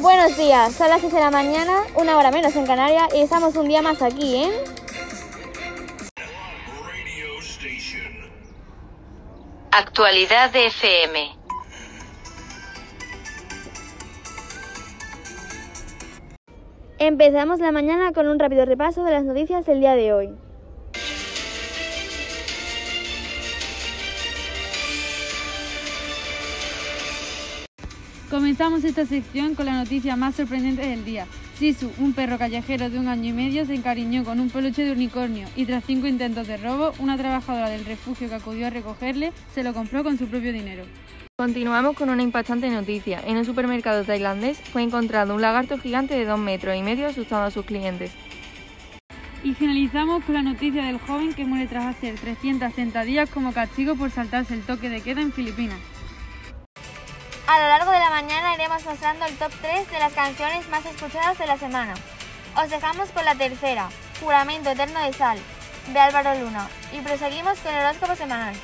[0.00, 3.56] Buenos días, son las 6 de la mañana, una hora menos en Canarias y estamos
[3.56, 4.50] un día más aquí en...
[9.70, 11.30] Actualidad de FM.
[16.98, 20.45] Empezamos la mañana con un rápido repaso de las noticias del día de hoy.
[28.36, 31.26] Comenzamos esta sección con la noticia más sorprendente del día.
[31.58, 34.92] Sisu, un perro callejero de un año y medio, se encariñó con un peluche de
[34.92, 39.32] unicornio y tras cinco intentos de robo, una trabajadora del refugio que acudió a recogerle
[39.54, 40.84] se lo compró con su propio dinero.
[41.38, 43.22] Continuamos con una impactante noticia.
[43.24, 47.46] En un supermercado tailandés fue encontrado un lagarto gigante de dos metros y medio asustando
[47.46, 48.12] a sus clientes.
[49.44, 53.96] Y finalizamos con la noticia del joven que muere tras hacer 300 sentadillas como castigo
[53.96, 55.78] por saltarse el toque de queda en Filipinas.
[57.48, 60.84] A lo largo de la mañana iremos mostrando el top 3 de las canciones más
[60.84, 61.94] escuchadas de la semana.
[62.56, 63.88] Os dejamos con la tercera,
[64.20, 65.38] Juramento Eterno de Sal,
[65.92, 66.68] de Álvaro Luna.
[66.92, 68.56] Y proseguimos con el horóscopo semanal.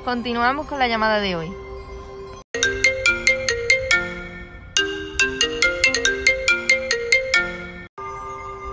[0.02, 1.52] Continuamos con la llamada de hoy.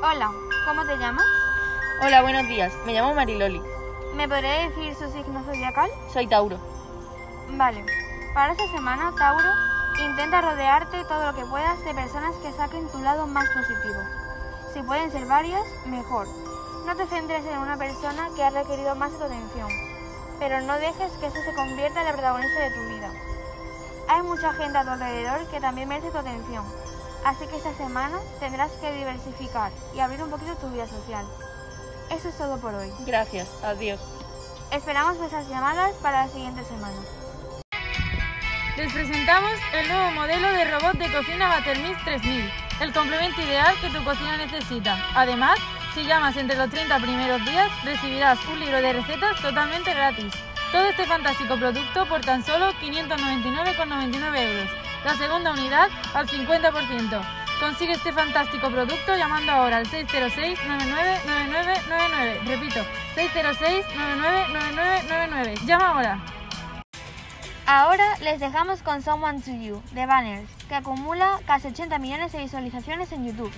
[0.02, 0.32] Hola,
[0.66, 1.26] ¿cómo te llamas?
[2.02, 2.72] Hola, buenos días.
[2.86, 3.62] Me llamo Mariloli.
[4.16, 5.90] ¿Me podría decir su signo zodiacal?
[6.14, 6.58] Soy Tauro.
[7.58, 7.84] Vale.
[8.34, 9.52] Para esta semana, Tauro,
[10.00, 14.00] intenta rodearte todo lo que puedas de personas que saquen tu lado más positivo.
[14.74, 16.28] Si pueden ser varias, mejor.
[16.86, 19.70] No te centres en una persona que ha requerido más tu atención,
[20.40, 23.12] pero no dejes que eso se convierta en la protagonista de tu vida.
[24.08, 26.66] Hay mucha gente a tu alrededor que también merece tu atención,
[27.26, 31.26] así que esta semana tendrás que diversificar y abrir un poquito tu vida social.
[32.10, 32.92] Eso es todo por hoy.
[33.06, 33.48] Gracias.
[33.64, 34.02] Adiós.
[34.72, 36.98] Esperamos vuestras llamadas para la siguiente semana.
[38.78, 42.50] Les presentamos el nuevo modelo de robot de cocina Battermix 3000,
[42.80, 44.98] el complemento ideal que tu cocina necesita.
[45.14, 45.60] Además,
[45.94, 50.34] si llamas entre los 30 primeros días, recibirás un libro de recetas totalmente gratis.
[50.72, 54.70] Todo este fantástico producto por tan solo 599,99 euros.
[55.04, 57.22] La segunda unidad al 50%.
[57.60, 62.48] Consigue este fantástico producto llamando ahora al 606-999999.
[62.48, 65.66] Repito, 606-999999.
[65.66, 66.20] Llama ahora.
[67.74, 72.40] Ahora les dejamos con Someone to You de Banners, que acumula casi 80 millones de
[72.40, 73.50] visualizaciones en YouTube.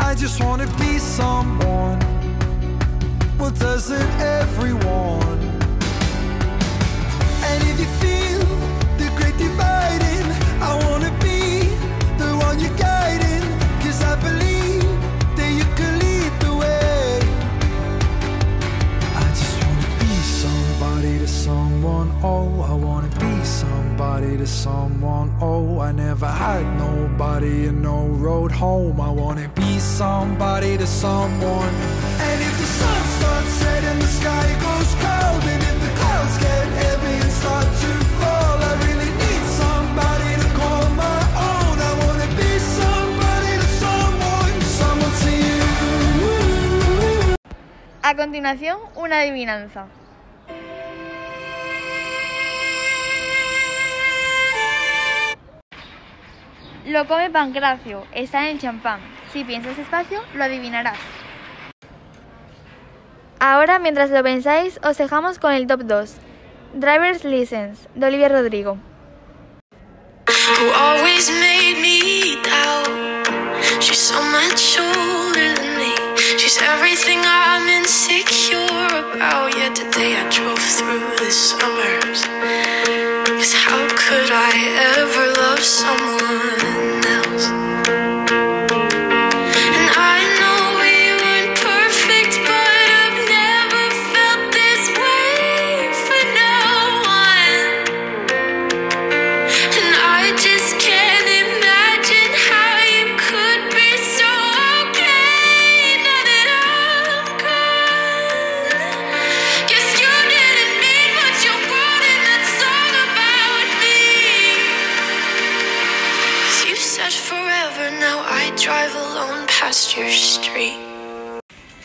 [0.00, 1.98] I just wanna be someone.
[24.48, 25.30] Someone.
[25.40, 29.00] Oh, I never had nobody and no road home.
[29.00, 31.74] I wanna be somebody to someone.
[32.26, 35.44] And if the sun starts setting, the sky goes cold.
[35.52, 37.90] And if the clouds get heavy and start to
[38.20, 41.20] fall, I really need somebody to call my
[41.50, 41.76] own.
[41.90, 42.50] I wanna be
[42.80, 44.52] somebody to someone.
[44.80, 45.60] Someone to you.
[48.02, 49.86] A continuación, una adivinanza.
[56.88, 59.00] Lo come Pancracio, está en el champán.
[59.30, 60.96] Si piensas despacio, lo adivinarás.
[63.38, 66.14] Ahora, mientras lo pensáis, os dejamos con el top 2.
[66.72, 68.78] Driver's License, de Olivia Rodrigo.
[85.78, 86.27] who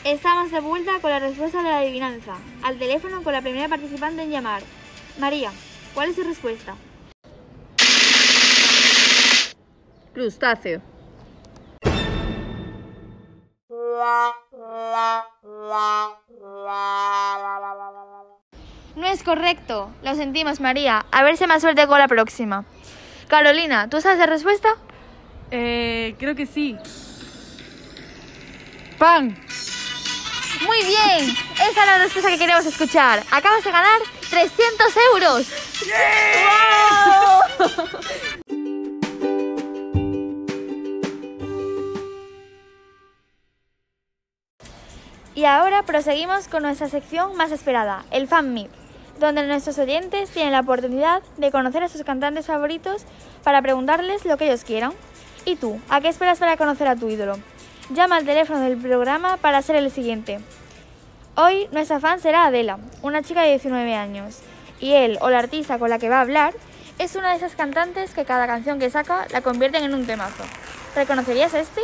[0.04, 2.34] Estamos de vuelta con la respuesta de la adivinanza.
[2.62, 4.64] Al teléfono con la primera participante en llamar.
[5.18, 5.52] María,
[5.94, 6.76] ¿cuál es su respuesta?
[10.14, 10.82] Crustáceo.
[18.98, 19.90] No es correcto.
[20.04, 21.06] Lo sentimos, María.
[21.14, 22.66] A ver si más suerte con la próxima.
[23.30, 24.76] Carolina, ¿tú sabes la respuesta?
[25.56, 26.76] Eh, creo que sí.
[28.98, 29.38] ¡Pan!
[30.66, 31.30] Muy bien.
[31.54, 33.22] Esa es la respuesta que queremos escuchar.
[33.30, 34.02] Acabas de ganar
[34.32, 35.48] 300 euros.
[45.36, 48.72] Y ahora proseguimos con nuestra sección más esperada, el Fan Meet,
[49.20, 53.04] donde nuestros oyentes tienen la oportunidad de conocer a sus cantantes favoritos
[53.44, 54.94] para preguntarles lo que ellos quieran.
[55.46, 55.80] ¿Y tú?
[55.90, 57.38] ¿A qué esperas para conocer a tu ídolo?
[57.90, 60.40] Llama al teléfono del programa para ser el siguiente.
[61.36, 64.40] Hoy nuestra fan será Adela, una chica de 19 años,
[64.80, 66.54] y él o la artista con la que va a hablar
[66.98, 70.44] es una de esas cantantes que cada canción que saca la convierten en un temazo.
[70.96, 71.82] ¿Reconocerías este?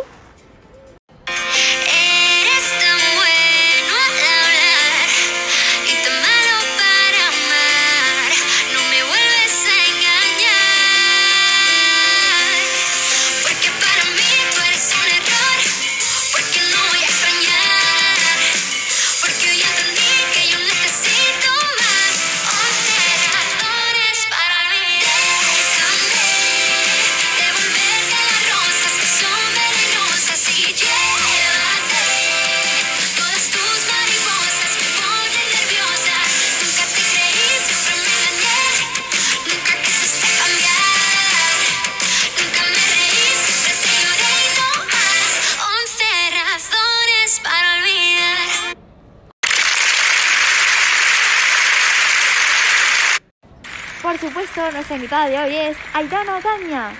[54.59, 56.91] Nuestra invitada de hoy es Aitana Ocaña.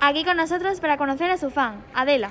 [0.00, 2.30] Aquí con nosotros para conocer a su fan, Adela.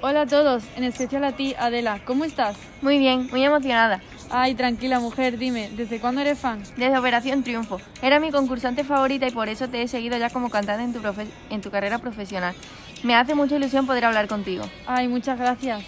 [0.00, 2.00] Hola a todos, en especial a ti, Adela.
[2.06, 2.56] ¿Cómo estás?
[2.80, 4.00] Muy bien, muy emocionada.
[4.30, 6.62] Ay, tranquila mujer, dime, ¿desde cuándo eres fan?
[6.76, 7.78] Desde Operación Triunfo.
[8.02, 11.00] Era mi concursante favorita y por eso te he seguido ya como cantante en tu,
[11.00, 12.54] profe- en tu carrera profesional.
[13.02, 14.64] Me hace mucha ilusión poder hablar contigo.
[14.86, 15.84] Ay, muchas gracias.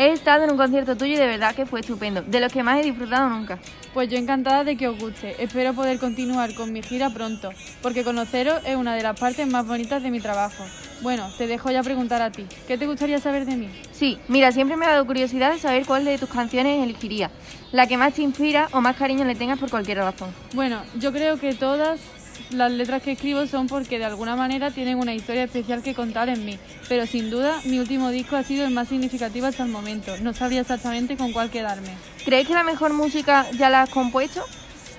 [0.00, 2.62] He estado en un concierto tuyo y de verdad que fue estupendo, de los que
[2.62, 3.58] más he disfrutado nunca.
[3.92, 5.36] Pues yo encantada de que os guste.
[5.38, 7.50] Espero poder continuar con mi gira pronto,
[7.82, 10.64] porque conoceros es una de las partes más bonitas de mi trabajo.
[11.02, 12.46] Bueno, te dejo ya preguntar a ti.
[12.66, 13.68] ¿Qué te gustaría saber de mí?
[13.92, 17.30] Sí, mira, siempre me ha dado curiosidad de saber cuál de tus canciones elegiría,
[17.70, 20.30] la que más te inspira o más cariño le tengas por cualquier razón.
[20.54, 22.00] Bueno, yo creo que todas
[22.50, 26.28] las letras que escribo son porque de alguna manera tienen una historia especial que contar
[26.28, 26.58] en mí.
[26.88, 30.16] Pero sin duda, mi último disco ha sido el más significativo hasta el momento.
[30.22, 31.90] No sabría exactamente con cuál quedarme.
[32.24, 34.44] ¿Crees que la mejor música ya la has compuesto?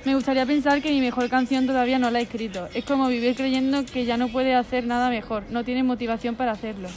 [0.03, 2.67] Me gustaría pensar que mi mejor canción todavía no la he escrito.
[2.73, 5.43] Es como vivir creyendo que ya no puede hacer nada mejor.
[5.51, 6.89] No tiene motivación para hacerlo.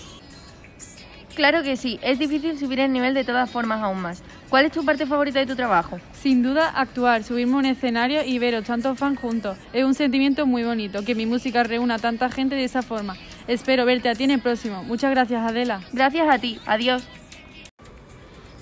[1.34, 4.22] Claro que sí, es difícil subir el nivel de todas formas aún más.
[4.48, 5.98] ¿Cuál es tu parte favorita de tu trabajo?
[6.12, 9.58] Sin duda, actuar, subirme a un escenario y veros tantos fans juntos.
[9.72, 13.16] Es un sentimiento muy bonito que mi música reúna a tanta gente de esa forma.
[13.48, 14.84] Espero verte a ti en el próximo.
[14.84, 15.80] Muchas gracias, Adela.
[15.92, 17.02] Gracias a ti, adiós.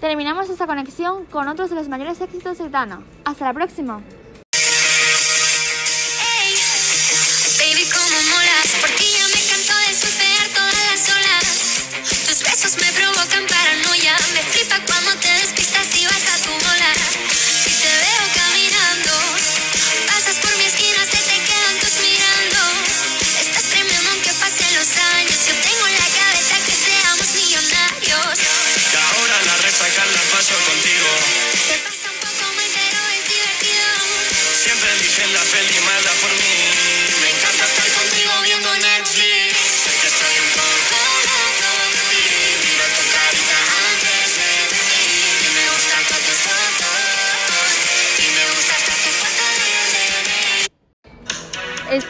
[0.01, 3.03] Terminamos esta conexión con otros de los mayores éxitos de Aitana.
[3.25, 4.01] Hasta la próxima.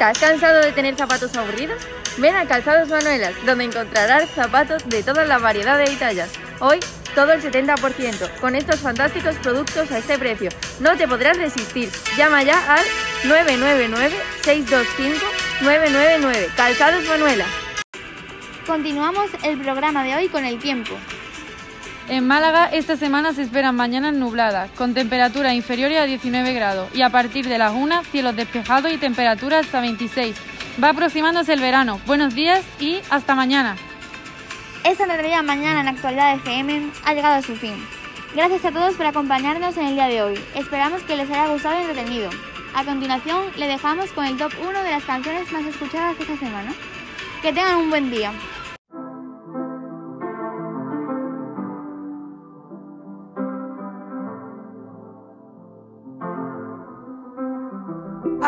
[0.03, 1.81] ¿Estás cansado de tener zapatos aburridos?
[2.17, 6.29] Ven a Calzados Manuelas, donde encontrarás zapatos de todas las variedades y tallas.
[6.59, 6.81] Hoy,
[7.15, 10.51] todo el 70%, con estos fantásticos productos a este precio.
[10.81, 11.89] No te podrás resistir.
[12.17, 12.85] Llama ya al
[14.43, 16.53] 999-625-999.
[16.57, 17.47] Calzados Manuelas.
[18.67, 20.99] Continuamos el programa de hoy con el tiempo.
[22.09, 27.03] En Málaga esta semana se esperan mañanas nubladas, con temperaturas inferiores a 19 grados y
[27.03, 30.37] a partir de las 1 cielos despejados y temperaturas hasta 26.
[30.83, 32.01] Va aproximándose el verano.
[32.07, 33.77] Buenos días y hasta mañana.
[34.85, 37.75] Esta realidad mañana en Actualidad FM ha llegado a su fin.
[38.35, 40.41] Gracias a todos por acompañarnos en el día de hoy.
[40.57, 42.31] Esperamos que les haya gustado y entretenido.
[42.75, 46.73] A continuación, le dejamos con el top 1 de las canciones más escuchadas esta semana.
[47.43, 48.33] Que tengan un buen día.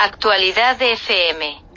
[0.00, 1.67] Actualidad FM.